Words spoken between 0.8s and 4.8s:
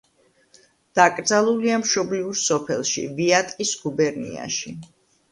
დაკრძალულია მშობლიურ სოფელში, ვიატკის გუბერნიაში.